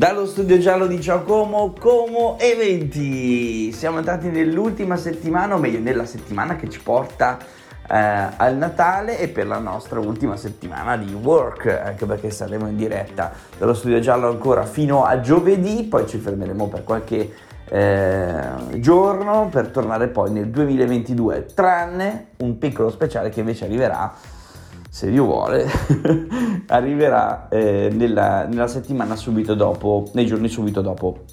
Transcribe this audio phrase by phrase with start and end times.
[0.00, 3.70] Dallo studio giallo di Giacomo, Como Eventi.
[3.70, 7.36] Siamo entrati nell'ultima settimana, o meglio nella settimana che ci porta
[7.86, 12.76] eh, al Natale e per la nostra ultima settimana di work, anche perché saremo in
[12.76, 17.34] diretta dallo studio giallo ancora fino a giovedì, poi ci fermeremo per qualche
[17.68, 18.42] eh,
[18.76, 24.38] giorno per tornare poi nel 2022, tranne un piccolo speciale che invece arriverà
[24.90, 25.70] se Dio vuole,
[26.66, 31.26] arriverà eh, nella, nella, settimana subito dopo, nei giorni subito dopo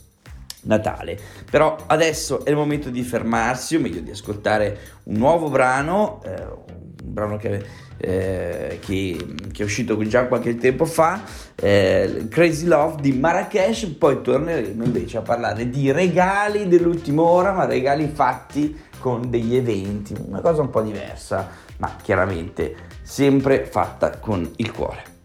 [0.62, 1.18] Natale.
[1.50, 6.40] Però adesso è il momento di fermarsi, o meglio di ascoltare un nuovo brano, eh,
[6.40, 7.66] un brano che,
[7.98, 11.24] eh, che, che, è uscito già qualche tempo fa,
[11.56, 17.66] eh, Crazy Love di Marrakesh, poi torneremo invece a parlare di regali dell'ultima ora, ma
[17.66, 24.50] regali fatti con degli eventi, una cosa un po' diversa, ma chiaramente sempre fatta con
[24.58, 25.16] il cuore.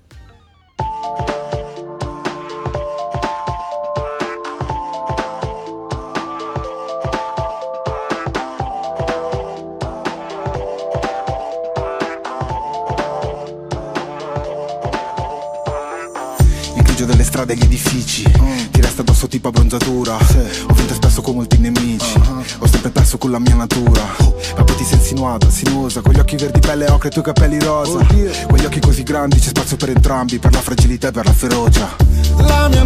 [17.05, 18.71] delle strade e gli edifici mm.
[18.71, 20.39] Ti resta addosso tipo abbronzatura sì.
[20.69, 21.82] Ho vinto spesso con molti nemici
[23.23, 24.03] con la mia natura.
[24.57, 27.25] Ma poi ti sei insinuata, sinuosa Con gli occhi verdi pelle ocre e i tuoi
[27.25, 28.05] capelli rosa.
[28.05, 31.33] Con gli occhi così grandi c'è spazio per entrambi Per la fragilità e per la
[31.33, 31.89] ferocia.
[32.39, 32.83] La mia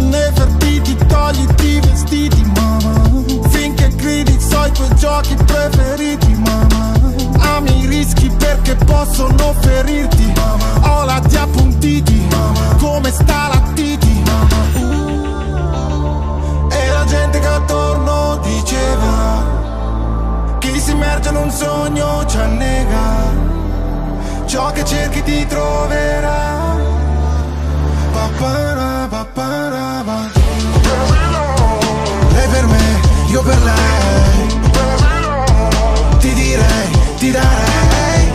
[37.27, 38.31] ti darei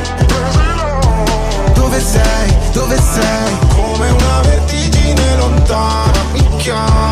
[1.72, 3.58] Dove sei, dove sei?
[3.75, 7.10] Come una vertigine lontana mi chiama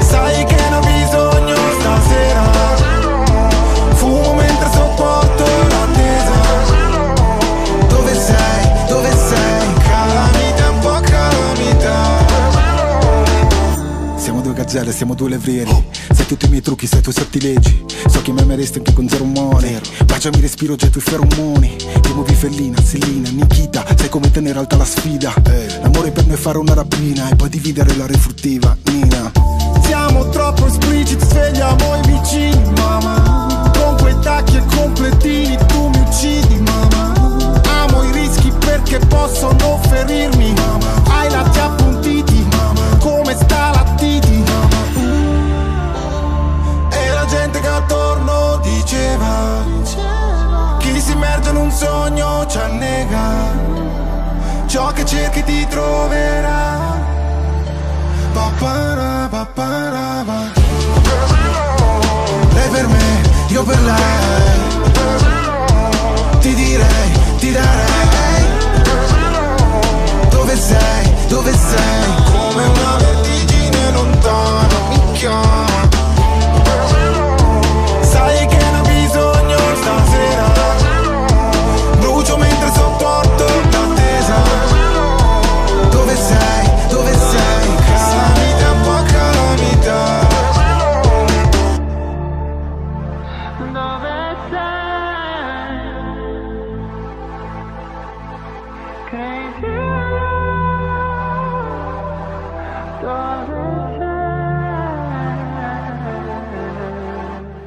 [0.00, 2.42] Sai che ne ho bisogno stasera.
[3.94, 6.34] Fumo mentre sopporto l'attesa.
[7.88, 9.72] Dove sei, dove sei?
[9.82, 12.24] Calamita, un po' calamita.
[14.16, 15.84] Siamo due gazzelle, siamo due levrieri
[16.26, 19.24] tutti i miei trucchi, sai i tuoi sortilegi So che mi ameresti anche con zero
[19.24, 19.80] umore.
[20.04, 21.76] Baciami respiro già i feromoni.
[21.76, 23.84] Ti muovi fellina, Selina, Nikita.
[23.96, 25.32] Sai come tenere alta la sfida.
[25.82, 29.32] L'amore per me è fare una rapina E poi dividere la refruttiva, Nina.
[29.82, 36.56] Siamo troppo espliciti, svegliamo i vicini, mamma Con quei tacchi e completini tu mi uccidi,
[36.56, 40.54] mamma Amo i rischi perché possono ferirmi
[41.08, 42.46] Hai lati appuntiti,
[42.98, 44.05] come sta la titi
[51.46, 54.64] Immerge in un sogno ci annega.
[54.66, 56.94] Ciò che cerchi ti troverà.
[58.32, 60.24] Papara, papara,
[62.52, 64.25] Lei per me, io per lei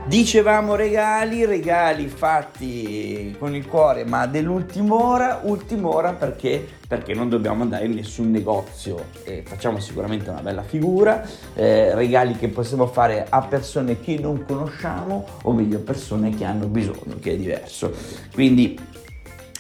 [0.10, 6.68] Dicevamo regali, regali fatti con il cuore, ma dell'ultima ora, ultima ora perché?
[6.88, 11.24] Perché non dobbiamo andare in nessun negozio e facciamo sicuramente una bella figura,
[11.54, 16.66] eh, regali che possiamo fare a persone che non conosciamo o meglio persone che hanno
[16.66, 17.94] bisogno, che è diverso.
[18.34, 18.80] Quindi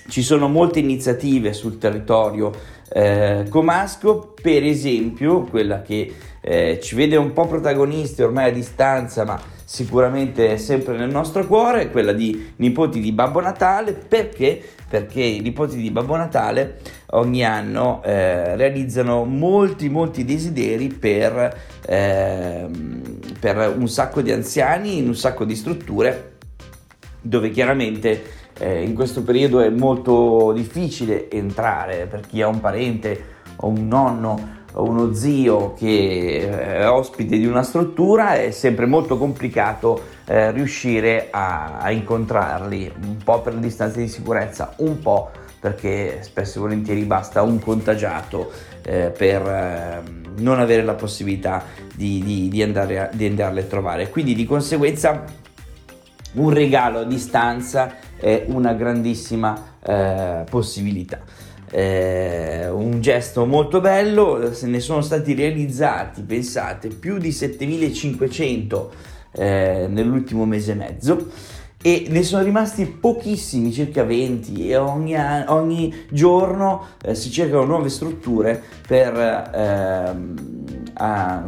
[0.07, 2.51] ci sono molte iniziative sul territorio
[2.91, 6.11] eh, comasco, per esempio quella che
[6.41, 11.91] eh, ci vede un po' protagonisti ormai a distanza, ma sicuramente sempre nel nostro cuore,
[11.91, 14.59] quella di Nipoti di Babbo Natale, perché?
[14.89, 16.79] Perché i nipoti di Babbo Natale
[17.11, 21.55] ogni anno eh, realizzano molti molti desideri per,
[21.85, 26.37] ehm, per un sacco di anziani in un sacco di strutture
[27.21, 28.23] dove chiaramente
[28.57, 33.87] eh, in questo periodo è molto difficile entrare per chi ha un parente o un
[33.87, 41.27] nonno uno zio che è ospite di una struttura è sempre molto complicato eh, riuscire
[41.31, 46.61] a, a, incontrarli, un po' per le distanze di sicurezza, un po' perché spesso e
[46.61, 48.51] volentieri basta un contagiato
[48.83, 50.01] eh, per eh,
[50.37, 54.09] non avere la possibilità di, di, di, andare a, di andarle a trovare.
[54.09, 55.25] Quindi di conseguenza
[56.33, 61.19] un regalo a distanza è una grandissima eh, possibilità.
[61.71, 68.91] Eh, un gesto molto bello, se ne sono stati realizzati, pensate, più di 7500
[69.31, 71.27] eh, nell'ultimo mese e mezzo
[71.81, 75.15] e ne sono rimasti pochissimi, circa 20 e ogni,
[75.47, 80.13] ogni giorno eh, si cercano nuove strutture per eh,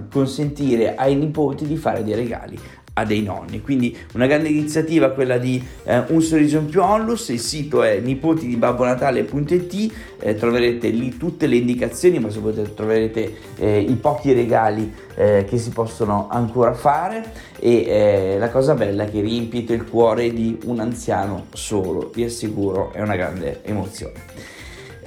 [0.09, 2.57] consentire ai nipoti di fare dei regali
[3.01, 3.61] a dei nonni.
[3.61, 7.99] Quindi una grande iniziativa quella di eh, Un sorriso in più onlus, il sito è
[7.99, 14.33] nipoti di babonatale.it, eh, troverete lì tutte le indicazioni, ma soprattutto troverete eh, i pochi
[14.33, 19.73] regali eh, che si possono ancora fare e eh, la cosa bella è che riempite
[19.73, 24.13] il cuore di un anziano solo, vi assicuro, è una grande emozione.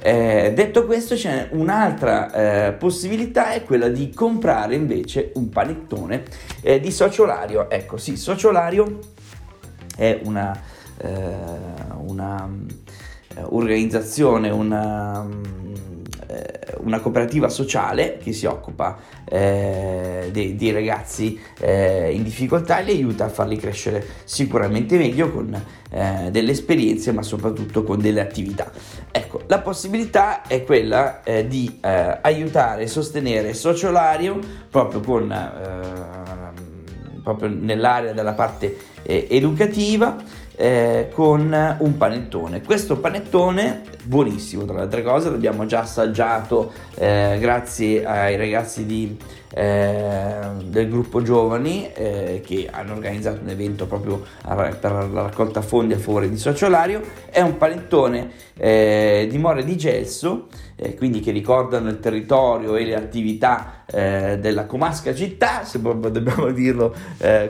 [0.05, 6.25] Eh, detto questo c'è un'altra eh, possibilità, è quella di comprare invece un panettone
[6.61, 7.67] eh, di sociolario.
[7.71, 8.99] Ecco, sì, sociolario
[9.97, 10.55] è una,
[10.99, 11.09] eh,
[12.05, 12.47] una
[13.29, 15.94] eh, organizzazione, una eh,
[16.77, 22.91] una cooperativa sociale che si occupa eh, dei, dei, ragazzi eh, in difficoltà e li
[22.91, 25.53] aiuta a farli crescere sicuramente meglio con
[25.91, 28.71] eh, delle esperienze ma soprattutto con delle attività.
[29.11, 34.39] Ecco, la possibilità è quella eh, di eh, aiutare e sostenere Sociolario
[34.69, 35.33] proprio con
[37.23, 40.15] proprio nell'area della parte educativa
[40.55, 42.61] eh, con un panettone.
[42.61, 49.17] Questo panettone, buonissimo tra le altre cose, l'abbiamo già assaggiato eh, grazie ai ragazzi di,
[49.53, 55.93] eh, del gruppo Giovani eh, che hanno organizzato un evento proprio per la raccolta fondi
[55.93, 57.01] a favore di Sociolario.
[57.29, 60.47] È un panettone eh, di more di gelso
[60.77, 66.51] eh, quindi che ricordano il territorio e le attività eh, della comasca città, se dobbiamo
[66.51, 66.93] dirlo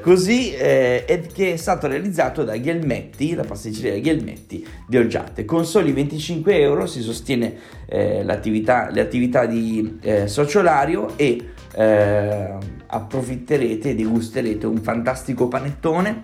[0.01, 5.43] così, eh, e che è stato realizzato da Ghielmetti, la pasticceria Ghielmetti di Olgiate.
[5.43, 13.95] Con soli 25 euro si sostiene eh, le attività di eh, sociolario e approfitterete e
[13.95, 16.23] degusterete un fantastico panettone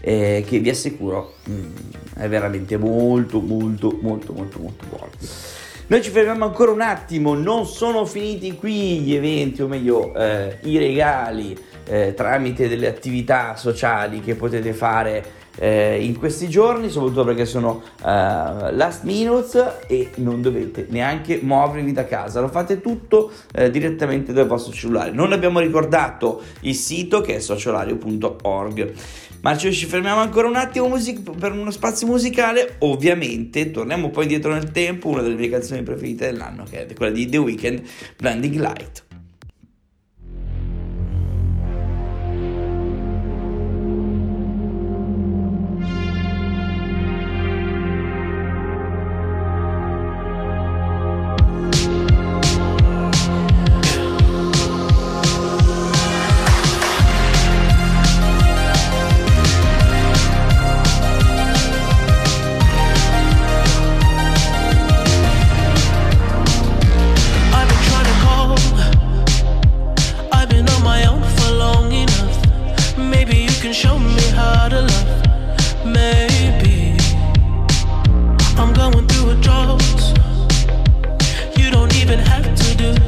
[0.00, 1.72] eh, che vi assicuro mh, mm,
[2.16, 5.10] è veramente molto molto molto molto molto buono.
[5.88, 10.58] Noi ci fermiamo ancora un attimo, non sono finiti qui gli eventi, o meglio eh,
[10.64, 11.56] i regali
[11.86, 17.82] eh, tramite delle attività sociali che potete fare eh, in questi giorni, soprattutto perché sono
[18.00, 24.32] uh, last minutes e non dovete neanche muovervi da casa, lo fate tutto uh, direttamente
[24.32, 25.10] dal vostro cellulare.
[25.10, 28.92] Non abbiamo ricordato il sito che è sociolario.org.
[29.40, 32.74] Ma ci fermiamo ancora un attimo music- per uno spazio musicale.
[32.80, 35.08] Ovviamente torniamo poi indietro nel tempo.
[35.08, 37.82] Una delle mie canzoni preferite dell'anno, che è quella di The Weeknd,
[38.16, 39.07] Blinding Light.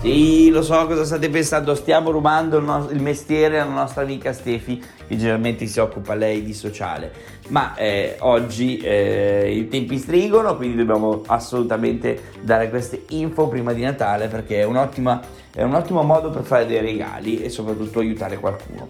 [0.00, 4.32] Sì, lo so cosa state pensando, stiamo rubando il, nos- il mestiere alla nostra amica
[4.32, 7.12] Stefi, che generalmente si occupa lei di sociale,
[7.48, 13.82] ma eh, oggi eh, i tempi stringono, quindi dobbiamo assolutamente dare queste info prima di
[13.82, 18.86] Natale perché è, è un ottimo modo per fare dei regali e soprattutto aiutare qualcuno.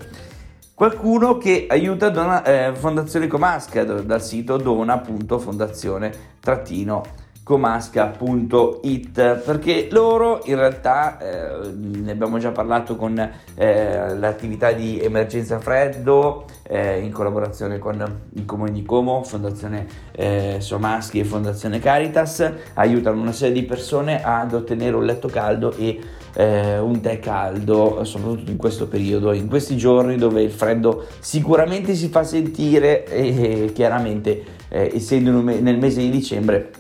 [0.79, 11.19] Qualcuno che aiuta dona, eh, Fondazione Comasca dal sito dona.fondazione-comasca comasca.it perché loro in realtà
[11.19, 18.21] eh, ne abbiamo già parlato con eh, l'attività di emergenza freddo eh, in collaborazione con
[18.35, 24.23] il comune di Como, Fondazione eh, Somaschi e Fondazione Caritas aiutano una serie di persone
[24.23, 25.99] ad ottenere un letto caldo e
[26.39, 31.97] eh, un tè caldo soprattutto in questo periodo in questi giorni dove il freddo sicuramente
[31.97, 36.71] si fa sentire e chiaramente eh, essendo nel mese di dicembre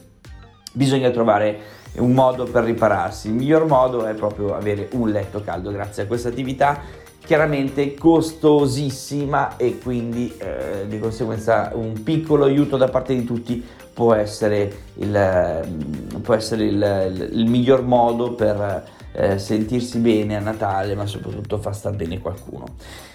[0.72, 3.28] bisogna trovare un modo per ripararsi.
[3.28, 6.80] Il miglior modo è proprio avere un letto caldo grazie a questa attività
[7.24, 13.62] chiaramente costosissima e quindi eh, di conseguenza un piccolo aiuto da parte di tutti
[13.92, 20.36] può essere il, mm, può essere il, il, il miglior modo per eh, sentirsi bene
[20.36, 22.66] a Natale ma soprattutto far star bene qualcuno.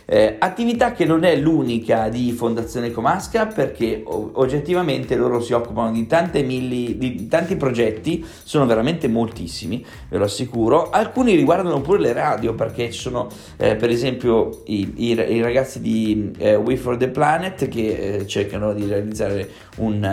[0.05, 6.07] Eh, attività che non è l'unica di Fondazione Comasca perché oggettivamente loro si occupano di,
[6.43, 10.89] milli, di tanti progetti, sono veramente moltissimi, ve lo assicuro.
[10.89, 15.79] Alcuni riguardano pure le radio perché ci sono eh, per esempio i, i, i ragazzi
[15.79, 20.03] di eh, We for the Planet che eh, cercano di realizzare un,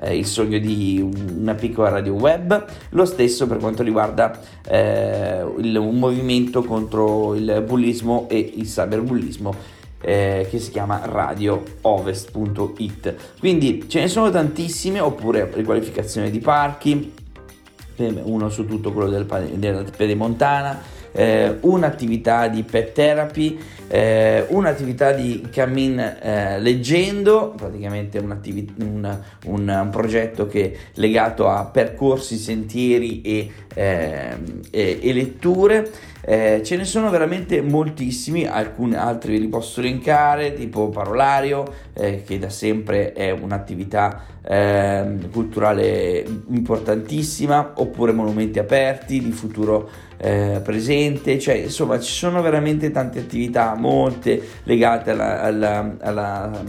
[0.00, 5.76] eh, il sogno di una piccola radio web, lo stesso per quanto riguarda eh, il,
[5.76, 9.33] un movimento contro il bullismo e il cyberbullismo
[10.00, 13.14] eh, che si chiama radioovest.it.
[13.38, 17.12] Quindi ce ne sono tantissime, oppure riqualificazione di parchi,
[17.96, 19.24] eh, uno su tutto quello del,
[19.54, 28.36] della Pedemontana, eh, un'attività di pet therapy, eh, un'attività di cammin eh, leggendo, praticamente un,
[28.78, 35.88] un, un, progetto che è legato a percorsi, sentieri e, ehm, e, e letture.
[36.26, 42.38] Eh, ce ne sono veramente moltissimi, alcuni altri li posso elencare, tipo Parolario, eh, che
[42.38, 51.54] da sempre è un'attività eh, culturale importantissima, oppure Monumenti Aperti di futuro eh, presente, cioè
[51.54, 56.62] insomma ci sono veramente tante attività, molte legate alla, alla, alla,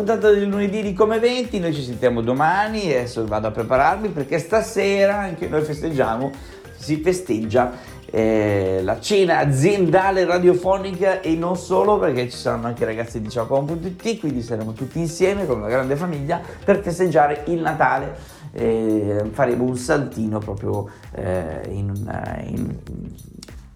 [0.05, 4.37] puntata del lunedì di Come 20, noi ci sentiamo domani, adesso vado a prepararmi perché
[4.37, 6.29] stasera anche noi festeggiamo,
[6.75, 7.71] si festeggia
[8.11, 13.29] eh, la cena aziendale radiofonica e non solo perché ci saranno anche i ragazzi di
[13.31, 18.15] Ciao.it, quindi saremo tutti insieme come una grande famiglia per festeggiare il Natale.
[18.51, 22.77] Eh, faremo un saltino proprio eh, in, una, in,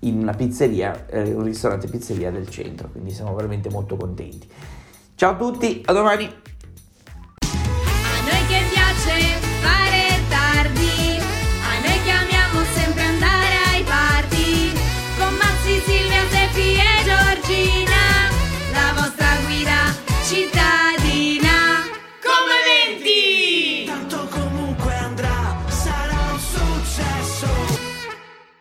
[0.02, 4.48] in, una pizzeria, eh, un ristorante pizzeria del centro, quindi siamo veramente molto contenti.
[5.20, 6.49] Ciao a tutti, a domani!